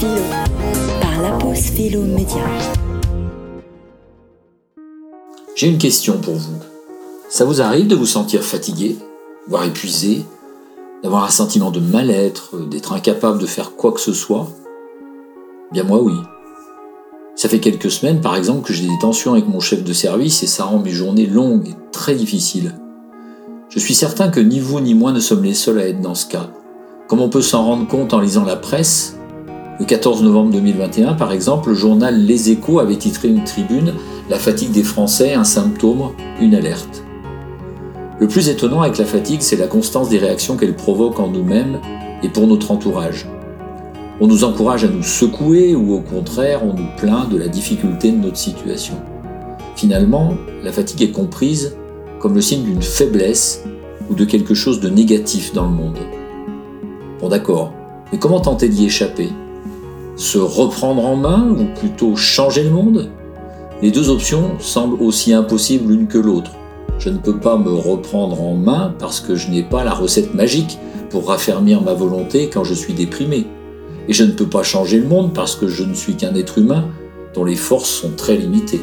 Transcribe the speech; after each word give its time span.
Par 0.00 1.20
la 1.20 1.54
Philo 1.54 2.02
Média. 2.02 2.44
J'ai 5.56 5.66
une 5.66 5.78
question 5.78 6.18
pour 6.18 6.34
vous. 6.34 6.54
Ça 7.28 7.44
vous 7.44 7.60
arrive 7.60 7.88
de 7.88 7.96
vous 7.96 8.06
sentir 8.06 8.44
fatigué, 8.44 8.96
voire 9.48 9.64
épuisé, 9.64 10.24
d'avoir 11.02 11.24
un 11.24 11.30
sentiment 11.30 11.72
de 11.72 11.80
mal-être, 11.80 12.58
d'être 12.68 12.92
incapable 12.92 13.40
de 13.40 13.46
faire 13.46 13.74
quoi 13.74 13.90
que 13.90 14.00
ce 14.00 14.12
soit? 14.12 14.46
Bien 15.72 15.82
moi 15.82 16.00
oui. 16.00 16.14
Ça 17.34 17.48
fait 17.48 17.58
quelques 17.58 17.90
semaines 17.90 18.20
par 18.20 18.36
exemple 18.36 18.64
que 18.68 18.72
j'ai 18.72 18.86
des 18.86 18.98
tensions 19.00 19.32
avec 19.32 19.48
mon 19.48 19.58
chef 19.58 19.82
de 19.82 19.92
service 19.92 20.44
et 20.44 20.46
ça 20.46 20.62
rend 20.62 20.78
mes 20.78 20.92
journées 20.92 21.26
longues 21.26 21.70
et 21.70 21.76
très 21.90 22.14
difficiles. 22.14 22.76
Je 23.68 23.80
suis 23.80 23.94
certain 23.94 24.28
que 24.28 24.38
ni 24.38 24.60
vous 24.60 24.78
ni 24.78 24.94
moi 24.94 25.10
ne 25.10 25.18
sommes 25.18 25.42
les 25.42 25.54
seuls 25.54 25.80
à 25.80 25.88
être 25.88 26.00
dans 26.00 26.14
ce 26.14 26.28
cas. 26.28 26.50
Comme 27.08 27.20
on 27.20 27.28
peut 27.30 27.42
s'en 27.42 27.64
rendre 27.64 27.88
compte 27.88 28.14
en 28.14 28.20
lisant 28.20 28.44
la 28.44 28.54
presse, 28.54 29.17
le 29.78 29.84
14 29.84 30.24
novembre 30.24 30.50
2021, 30.50 31.14
par 31.14 31.30
exemple, 31.30 31.68
le 31.68 31.74
journal 31.76 32.20
Les 32.20 32.50
Échos 32.50 32.80
avait 32.80 32.96
titré 32.96 33.28
une 33.28 33.44
tribune 33.44 33.94
La 34.28 34.38
fatigue 34.38 34.72
des 34.72 34.82
Français, 34.82 35.34
un 35.34 35.44
symptôme, 35.44 36.10
une 36.40 36.56
alerte. 36.56 37.04
Le 38.18 38.26
plus 38.26 38.48
étonnant 38.48 38.82
avec 38.82 38.98
la 38.98 39.04
fatigue, 39.04 39.40
c'est 39.40 39.56
la 39.56 39.68
constance 39.68 40.08
des 40.08 40.18
réactions 40.18 40.56
qu'elle 40.56 40.74
provoque 40.74 41.20
en 41.20 41.28
nous-mêmes 41.28 41.78
et 42.24 42.28
pour 42.28 42.48
notre 42.48 42.72
entourage. 42.72 43.28
On 44.20 44.26
nous 44.26 44.42
encourage 44.42 44.82
à 44.82 44.88
nous 44.88 45.04
secouer 45.04 45.76
ou 45.76 45.94
au 45.94 46.00
contraire, 46.00 46.62
on 46.64 46.74
nous 46.74 46.88
plaint 46.96 47.28
de 47.28 47.36
la 47.36 47.46
difficulté 47.46 48.10
de 48.10 48.16
notre 48.16 48.36
situation. 48.36 48.96
Finalement, 49.76 50.34
la 50.64 50.72
fatigue 50.72 51.02
est 51.02 51.12
comprise 51.12 51.76
comme 52.18 52.34
le 52.34 52.40
signe 52.40 52.64
d'une 52.64 52.82
faiblesse 52.82 53.62
ou 54.10 54.14
de 54.14 54.24
quelque 54.24 54.54
chose 54.54 54.80
de 54.80 54.88
négatif 54.88 55.52
dans 55.52 55.66
le 55.66 55.70
monde. 55.70 55.98
Bon 57.20 57.28
d'accord, 57.28 57.72
mais 58.10 58.18
comment 58.18 58.40
tenter 58.40 58.68
d'y 58.68 58.86
échapper? 58.86 59.28
Se 60.18 60.36
reprendre 60.36 61.06
en 61.06 61.14
main 61.14 61.48
ou 61.48 61.66
plutôt 61.78 62.16
changer 62.16 62.64
le 62.64 62.70
monde? 62.70 63.08
Les 63.82 63.92
deux 63.92 64.10
options 64.10 64.58
semblent 64.58 65.00
aussi 65.00 65.32
impossibles 65.32 65.92
l'une 65.92 66.08
que 66.08 66.18
l'autre. 66.18 66.50
Je 66.98 67.08
ne 67.08 67.18
peux 67.18 67.38
pas 67.38 67.56
me 67.56 67.70
reprendre 67.70 68.42
en 68.42 68.56
main 68.56 68.92
parce 68.98 69.20
que 69.20 69.36
je 69.36 69.48
n'ai 69.48 69.62
pas 69.62 69.84
la 69.84 69.94
recette 69.94 70.34
magique 70.34 70.76
pour 71.10 71.28
raffermir 71.28 71.82
ma 71.82 71.94
volonté 71.94 72.50
quand 72.52 72.64
je 72.64 72.74
suis 72.74 72.94
déprimé. 72.94 73.46
Et 74.08 74.12
je 74.12 74.24
ne 74.24 74.32
peux 74.32 74.48
pas 74.48 74.64
changer 74.64 74.98
le 74.98 75.06
monde 75.06 75.32
parce 75.32 75.54
que 75.54 75.68
je 75.68 75.84
ne 75.84 75.94
suis 75.94 76.16
qu'un 76.16 76.34
être 76.34 76.58
humain 76.58 76.88
dont 77.32 77.44
les 77.44 77.54
forces 77.54 77.88
sont 77.88 78.10
très 78.16 78.36
limitées. 78.36 78.82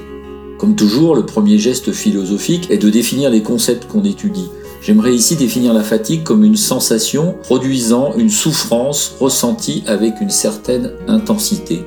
Comme 0.57 0.77
toujours, 0.77 1.15
le 1.15 1.25
premier 1.25 1.57
geste 1.57 1.91
philosophique 1.91 2.71
est 2.71 2.77
de 2.77 2.89
définir 2.89 3.29
les 3.29 3.43
concepts 3.43 3.89
qu'on 3.89 4.05
étudie. 4.05 4.49
J'aimerais 4.85 5.15
ici 5.15 5.35
définir 5.35 5.73
la 5.73 5.81
fatigue 5.81 6.21
comme 6.21 6.43
une 6.43 6.55
sensation 6.55 7.33
produisant 7.41 8.13
une 8.17 8.29
souffrance 8.29 9.15
ressentie 9.19 9.83
avec 9.87 10.21
une 10.21 10.29
certaine 10.29 10.91
intensité. 11.07 11.83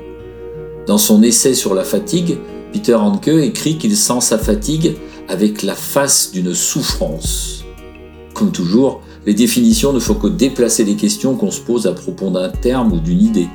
Dans 0.88 0.98
son 0.98 1.22
essai 1.22 1.54
sur 1.54 1.74
la 1.74 1.84
fatigue, 1.84 2.38
Peter 2.72 2.96
Hanke 2.96 3.28
écrit 3.28 3.78
qu'il 3.78 3.96
sent 3.96 4.20
sa 4.20 4.36
fatigue 4.36 4.96
avec 5.28 5.62
la 5.62 5.76
face 5.76 6.32
d'une 6.32 6.52
souffrance. 6.54 7.62
Comme 8.34 8.50
toujours, 8.50 9.00
les 9.26 9.34
définitions 9.34 9.92
ne 9.92 10.00
font 10.00 10.14
que 10.14 10.26
déplacer 10.26 10.82
les 10.82 10.96
questions 10.96 11.36
qu'on 11.36 11.52
se 11.52 11.60
pose 11.60 11.86
à 11.86 11.92
propos 11.92 12.30
d'un 12.30 12.48
terme 12.48 12.92
ou 12.92 12.98
d'une 12.98 13.22
idée. 13.22 13.48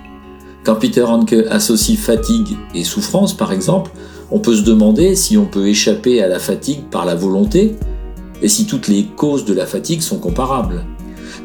Quand 0.64 0.76
Peter 0.76 1.04
Hanke 1.04 1.36
associe 1.50 2.00
fatigue 2.00 2.56
et 2.74 2.86
souffrance, 2.86 3.36
par 3.36 3.52
exemple, 3.52 3.92
on 4.32 4.40
peut 4.40 4.56
se 4.56 4.64
demander 4.64 5.18
si 5.18 5.38
on 5.38 5.46
peut 5.46 5.68
échapper 5.68 6.24
à 6.24 6.30
la 6.30 6.40
fatigue 6.40 6.86
par 6.90 7.04
la 7.04 7.16
volonté 7.16 7.76
et 8.44 8.50
si 8.50 8.66
toutes 8.66 8.90
les 8.90 9.06
causes 9.06 9.46
de 9.46 9.54
la 9.54 9.66
fatigue 9.66 10.02
sont 10.02 10.20
comparables? 10.20 10.86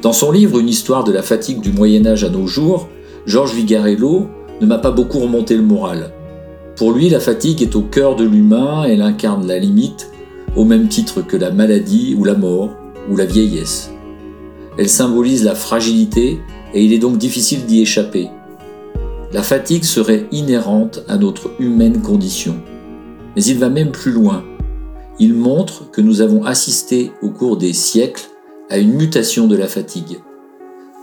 Dans 0.02 0.12
son 0.12 0.32
livre 0.32 0.58
Une 0.58 0.68
histoire 0.68 1.04
de 1.04 1.12
la 1.12 1.22
fatigue 1.22 1.60
du 1.60 1.72
Moyen 1.72 2.04
Âge 2.04 2.24
à 2.24 2.28
nos 2.28 2.46
jours, 2.46 2.88
Georges 3.24 3.54
Vigarello 3.54 4.26
ne 4.60 4.66
m'a 4.66 4.78
pas 4.78 4.90
beaucoup 4.90 5.20
remonté 5.20 5.56
le 5.56 5.62
moral. 5.62 6.12
Pour 6.76 6.92
lui, 6.92 7.08
la 7.08 7.20
fatigue 7.20 7.62
est 7.62 7.76
au 7.76 7.82
cœur 7.82 8.16
de 8.16 8.24
l'humain, 8.24 8.84
elle 8.84 9.02
incarne 9.02 9.46
la 9.46 9.58
limite, 9.58 10.10
au 10.56 10.64
même 10.64 10.88
titre 10.88 11.22
que 11.22 11.36
la 11.36 11.52
maladie 11.52 12.16
ou 12.18 12.24
la 12.24 12.34
mort 12.34 12.70
ou 13.10 13.16
la 13.16 13.24
vieillesse. 13.24 13.90
Elle 14.76 14.88
symbolise 14.88 15.44
la 15.44 15.54
fragilité 15.54 16.38
et 16.74 16.84
il 16.84 16.92
est 16.92 16.98
donc 16.98 17.16
difficile 17.18 17.64
d'y 17.64 17.80
échapper. 17.80 18.28
La 19.32 19.42
fatigue 19.42 19.84
serait 19.84 20.26
inhérente 20.32 21.04
à 21.08 21.16
notre 21.16 21.50
humaine 21.60 22.00
condition. 22.02 22.56
Mais 23.36 23.44
il 23.44 23.58
va 23.58 23.68
même 23.68 23.90
plus 23.90 24.12
loin. 24.12 24.42
Il 25.20 25.34
montre 25.34 25.90
que 25.90 26.00
nous 26.00 26.20
avons 26.20 26.44
assisté 26.44 27.10
au 27.22 27.30
cours 27.30 27.56
des 27.56 27.72
siècles 27.72 28.28
à 28.70 28.78
une 28.78 28.92
mutation 28.92 29.48
de 29.48 29.56
la 29.56 29.66
fatigue. 29.66 30.20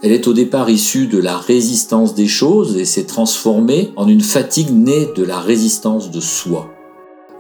Elle 0.04 0.14
est 0.14 0.28
au 0.28 0.34
départ 0.34 0.70
issue 0.70 1.08
de 1.08 1.18
la 1.18 1.38
résistance 1.38 2.16
des 2.16 2.28
choses 2.28 2.78
et 2.78 2.86
s'est 2.86 3.06
transformée 3.06 3.92
en 3.98 4.08
une 4.08 4.22
fatigue 4.22 4.72
née 4.72 5.10
de 5.18 5.24
la 5.24 5.40
résistance 5.40 6.12
de 6.12 6.22
soi. 6.22 6.70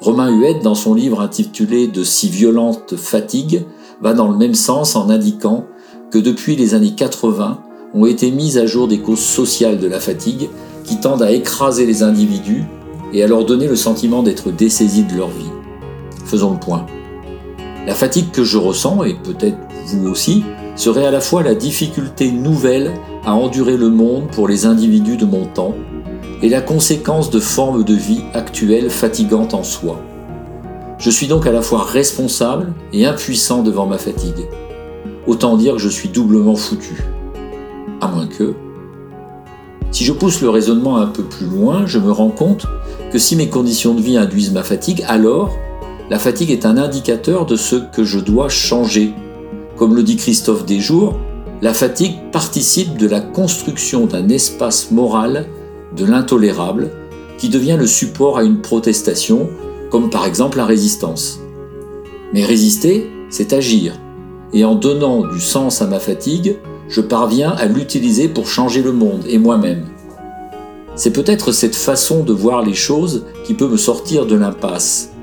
Romain 0.01 0.29
Huette, 0.29 0.63
dans 0.63 0.75
son 0.75 0.93
livre 0.93 1.21
intitulé 1.21 1.87
De 1.87 2.03
si 2.03 2.27
violente 2.27 2.97
fatigue, 2.97 3.63
va 4.01 4.13
dans 4.13 4.29
le 4.29 4.37
même 4.37 4.55
sens 4.55 4.97
en 4.97 5.09
indiquant 5.09 5.65
que 6.11 6.17
depuis 6.17 6.57
les 6.57 6.73
années 6.73 6.95
80 6.95 7.61
ont 7.93 8.05
été 8.05 8.31
mises 8.31 8.57
à 8.57 8.65
jour 8.65 8.89
des 8.89 8.99
causes 8.99 9.19
sociales 9.19 9.79
de 9.79 9.87
la 9.87 10.01
fatigue 10.01 10.49
qui 10.83 10.99
tendent 10.99 11.23
à 11.23 11.31
écraser 11.31 11.85
les 11.85 12.03
individus 12.03 12.63
et 13.13 13.23
à 13.23 13.27
leur 13.27 13.45
donner 13.45 13.67
le 13.67 13.77
sentiment 13.77 14.23
d'être 14.23 14.51
dessaisis 14.51 15.03
de 15.03 15.15
leur 15.15 15.29
vie. 15.29 15.54
Faisons 16.25 16.53
le 16.53 16.59
point. 16.59 16.85
La 17.87 17.93
fatigue 17.93 18.31
que 18.31 18.43
je 18.43 18.57
ressens, 18.57 19.03
et 19.03 19.13
peut-être 19.13 19.57
vous 19.87 20.07
aussi, 20.07 20.43
serait 20.75 21.05
à 21.05 21.11
la 21.11 21.21
fois 21.21 21.43
la 21.43 21.55
difficulté 21.55 22.31
nouvelle 22.31 22.91
à 23.25 23.33
endurer 23.33 23.77
le 23.77 23.89
monde 23.89 24.27
pour 24.31 24.47
les 24.47 24.65
individus 24.65 25.17
de 25.17 25.25
mon 25.25 25.45
temps 25.45 25.75
et 26.41 26.49
la 26.49 26.61
conséquence 26.61 27.29
de 27.29 27.39
formes 27.39 27.83
de 27.83 27.93
vie 27.93 28.21
actuelles 28.33 28.89
fatigantes 28.89 29.53
en 29.53 29.63
soi. 29.63 30.01
Je 30.97 31.09
suis 31.09 31.27
donc 31.27 31.45
à 31.45 31.51
la 31.51 31.61
fois 31.61 31.83
responsable 31.83 32.73
et 32.91 33.05
impuissant 33.05 33.61
devant 33.61 33.85
ma 33.85 33.97
fatigue. 33.97 34.47
Autant 35.27 35.57
dire 35.57 35.73
que 35.73 35.79
je 35.79 35.89
suis 35.89 36.09
doublement 36.09 36.55
foutu. 36.55 37.03
À 38.01 38.07
moins 38.07 38.27
que... 38.27 38.53
Si 39.91 40.03
je 40.03 40.11
pousse 40.11 40.41
le 40.41 40.49
raisonnement 40.49 40.97
un 40.97 41.07
peu 41.07 41.23
plus 41.23 41.45
loin, 41.45 41.85
je 41.85 41.99
me 41.99 42.11
rends 42.11 42.29
compte 42.29 42.65
que 43.11 43.17
si 43.17 43.35
mes 43.35 43.49
conditions 43.49 43.93
de 43.93 44.01
vie 44.01 44.17
induisent 44.17 44.51
ma 44.51 44.63
fatigue, 44.63 45.05
alors 45.07 45.51
la 46.09 46.19
fatigue 46.19 46.51
est 46.51 46.65
un 46.65 46.77
indicateur 46.77 47.45
de 47.45 47.55
ce 47.55 47.75
que 47.75 48.03
je 48.03 48.19
dois 48.19 48.49
changer. 48.49 49.13
Comme 49.75 49.95
le 49.95 50.03
dit 50.03 50.17
Christophe 50.17 50.65
Desjours, 50.65 51.19
la 51.61 51.73
fatigue 51.73 52.15
participe 52.31 52.97
de 52.97 53.07
la 53.07 53.21
construction 53.21 54.05
d'un 54.05 54.29
espace 54.29 54.91
moral 54.91 55.47
de 55.97 56.05
l'intolérable 56.05 56.91
qui 57.37 57.49
devient 57.49 57.77
le 57.79 57.87
support 57.87 58.37
à 58.37 58.43
une 58.43 58.61
protestation, 58.61 59.49
comme 59.89 60.09
par 60.09 60.25
exemple 60.25 60.57
la 60.57 60.65
résistance. 60.65 61.39
Mais 62.33 62.45
résister, 62.45 63.09
c'est 63.29 63.53
agir. 63.53 63.93
Et 64.53 64.63
en 64.63 64.75
donnant 64.75 65.27
du 65.27 65.39
sens 65.39 65.81
à 65.81 65.87
ma 65.87 65.99
fatigue, 65.99 66.57
je 66.87 67.01
parviens 67.01 67.51
à 67.51 67.65
l'utiliser 67.65 68.27
pour 68.27 68.47
changer 68.47 68.83
le 68.83 68.91
monde 68.91 69.23
et 69.27 69.39
moi-même. 69.39 69.85
C'est 70.95 71.11
peut-être 71.11 71.51
cette 71.51 71.75
façon 71.75 72.23
de 72.23 72.31
voir 72.31 72.61
les 72.61 72.75
choses 72.75 73.25
qui 73.43 73.55
peut 73.55 73.67
me 73.67 73.77
sortir 73.77 74.27
de 74.27 74.35
l'impasse. 74.35 75.14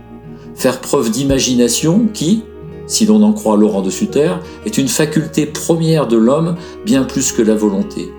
Faire 0.62 0.80
preuve 0.80 1.10
d'imagination 1.10 2.06
qui, 2.14 2.44
si 2.86 3.04
l'on 3.04 3.24
en 3.24 3.32
croit 3.32 3.56
Laurent 3.56 3.82
de 3.82 3.90
Sutter, 3.90 4.30
est 4.64 4.78
une 4.78 4.86
faculté 4.86 5.44
première 5.44 6.06
de 6.06 6.16
l'homme 6.16 6.54
bien 6.86 7.02
plus 7.02 7.32
que 7.32 7.42
la 7.42 7.56
volonté. 7.56 8.12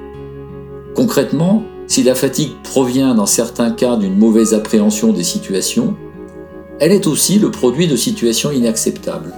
Concrètement, 0.93 1.63
si 1.87 2.03
la 2.03 2.15
fatigue 2.15 2.51
provient 2.61 3.15
dans 3.15 3.27
certains 3.27 3.71
cas 3.71 3.95
d'une 3.95 4.17
mauvaise 4.17 4.53
appréhension 4.53 5.13
des 5.13 5.23
situations, 5.23 5.95
elle 6.81 6.91
est 6.91 7.07
aussi 7.07 7.39
le 7.39 7.49
produit 7.49 7.87
de 7.87 7.95
situations 7.95 8.51
inacceptables. 8.51 9.33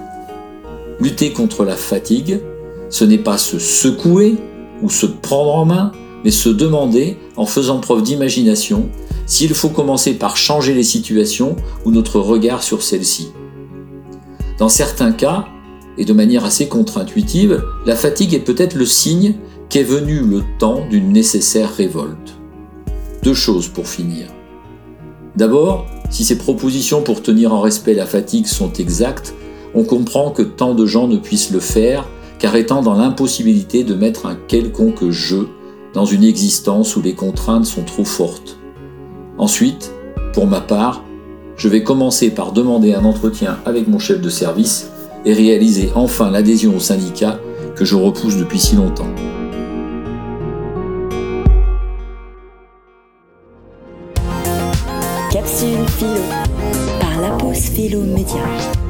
Lutter 0.99 1.31
contre 1.31 1.63
la 1.63 1.75
fatigue, 1.75 2.39
ce 2.89 3.05
n'est 3.05 3.19
pas 3.19 3.37
se 3.37 3.59
secouer 3.59 4.37
ou 4.81 4.89
se 4.89 5.05
prendre 5.05 5.53
en 5.53 5.65
main, 5.65 5.91
mais 6.23 6.31
se 6.31 6.49
demander, 6.49 7.17
en 7.35 7.45
faisant 7.45 7.77
preuve 7.77 8.01
d'imagination, 8.01 8.89
s'il 9.25 9.53
faut 9.53 9.69
commencer 9.69 10.13
par 10.13 10.37
changer 10.37 10.73
les 10.73 10.83
situations 10.83 11.55
ou 11.83 11.91
notre 11.91 12.19
regard 12.19 12.63
sur 12.63 12.83
celles-ci. 12.83 13.29
Dans 14.57 14.69
certains 14.69 15.11
cas, 15.11 15.45
et 15.97 16.05
de 16.05 16.13
manière 16.13 16.45
assez 16.45 16.67
contre-intuitive, 16.67 17.63
la 17.85 17.95
fatigue 17.95 18.33
est 18.33 18.39
peut-être 18.39 18.75
le 18.75 18.85
signe 18.85 19.35
qu'est 19.69 19.83
venu 19.83 20.19
le 20.19 20.43
temps 20.59 20.85
d'une 20.89 21.11
nécessaire 21.11 21.73
révolte. 21.73 22.37
Deux 23.23 23.33
choses 23.33 23.67
pour 23.67 23.87
finir. 23.87 24.27
D'abord, 25.35 25.85
si 26.09 26.23
ces 26.23 26.37
propositions 26.37 27.01
pour 27.01 27.21
tenir 27.21 27.53
en 27.53 27.61
respect 27.61 27.93
la 27.93 28.05
fatigue 28.05 28.45
sont 28.45 28.71
exactes, 28.73 29.33
on 29.73 29.83
comprend 29.83 30.31
que 30.31 30.43
tant 30.43 30.75
de 30.75 30.85
gens 30.85 31.07
ne 31.07 31.17
puissent 31.17 31.51
le 31.51 31.59
faire 31.59 32.07
car 32.39 32.55
étant 32.55 32.81
dans 32.81 32.93
l'impossibilité 32.93 33.83
de 33.83 33.95
mettre 33.95 34.25
un 34.25 34.35
quelconque 34.35 35.09
jeu 35.09 35.47
dans 35.93 36.05
une 36.05 36.23
existence 36.23 36.95
où 36.95 37.01
les 37.01 37.13
contraintes 37.13 37.65
sont 37.65 37.83
trop 37.83 38.05
fortes. 38.05 38.54
Ensuite, 39.37 39.91
pour 40.33 40.47
ma 40.47 40.61
part, 40.61 41.03
je 41.57 41.67
vais 41.67 41.83
commencer 41.83 42.29
par 42.29 42.51
demander 42.51 42.93
un 42.93 43.03
entretien 43.03 43.57
avec 43.65 43.87
mon 43.87 43.99
chef 43.99 44.21
de 44.21 44.29
service 44.29 44.89
et 45.25 45.33
réaliser 45.33 45.91
enfin 45.95 46.31
l'adhésion 46.31 46.75
au 46.75 46.79
syndicat 46.79 47.39
que 47.75 47.83
je 47.83 47.95
repousse 47.95 48.37
depuis 48.37 48.59
si 48.59 48.75
longtemps. 48.75 49.07
Capsule 55.31 55.85
Philo 55.97 56.21
par 56.99 57.21
la 57.21 57.53
Philo 57.53 58.01
Média. 58.01 58.84